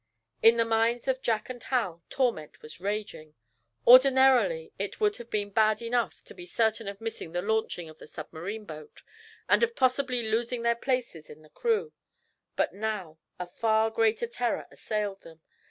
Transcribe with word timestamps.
In 0.41 0.57
the 0.57 0.65
minds 0.65 1.07
of 1.07 1.21
Jack 1.21 1.47
and 1.47 1.61
Hal, 1.65 2.01
torment 2.09 2.63
was 2.63 2.79
raging. 2.81 3.35
Ordinarily, 3.85 4.73
it 4.79 4.99
would 4.99 5.17
have 5.17 5.29
been 5.29 5.51
bad 5.51 5.79
enough 5.79 6.23
to 6.23 6.33
be 6.33 6.47
certain 6.47 6.87
of 6.87 6.99
missing 6.99 7.33
the 7.33 7.41
launching 7.43 7.87
of 7.87 7.99
the 7.99 8.07
submarine 8.07 8.65
boat, 8.65 9.03
and 9.47 9.61
of 9.61 9.75
possibly 9.75 10.23
losing 10.23 10.63
their 10.63 10.73
places 10.73 11.29
in 11.29 11.43
the 11.43 11.49
crew. 11.51 11.93
But 12.55 12.73
now, 12.73 13.19
a 13.37 13.45
far 13.45 13.91
greater 13.91 14.25
terror 14.25 14.65
assailed 14.71 15.21
them. 15.21 15.41